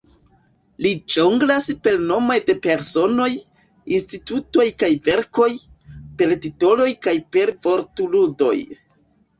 [0.85, 3.29] Li ĵonglas per nomoj de personoj,
[3.99, 5.51] institutoj kaj verkoj,
[6.23, 8.57] per titoloj kaj per vortludoj.